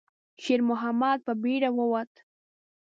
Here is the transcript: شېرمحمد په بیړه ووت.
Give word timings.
شېرمحمد 0.43 1.19
په 1.25 1.33
بیړه 1.41 1.69
ووت. 1.77 2.11